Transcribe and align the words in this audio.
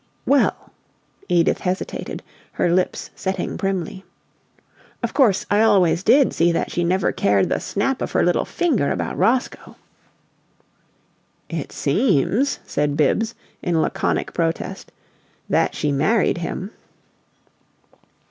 "Well" 0.25 0.71
Edith 1.39 1.59
hesitated, 1.59 2.23
her 2.53 2.71
lips 2.73 3.11
setting 3.15 3.55
primly. 3.55 4.03
"Of 5.03 5.13
course, 5.13 5.45
I 5.51 5.61
always 5.61 6.01
did 6.01 6.33
see 6.33 6.51
that 6.53 6.71
she 6.71 6.83
never 6.83 7.11
cared 7.11 7.49
the 7.49 7.59
snap 7.59 8.01
of 8.01 8.13
her 8.13 8.23
little 8.25 8.43
finger 8.43 8.89
about 8.89 9.15
ROSCOE!" 9.15 9.75
"It 11.49 11.71
seems," 11.71 12.57
said 12.65 12.97
Bibbs, 12.97 13.35
in 13.61 13.79
laconic 13.79 14.33
protest, 14.33 14.91
"that 15.47 15.75
she 15.75 15.91
married 15.91 16.39
him." 16.39 16.71